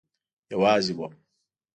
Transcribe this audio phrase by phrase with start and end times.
[0.51, 1.13] یوازی وم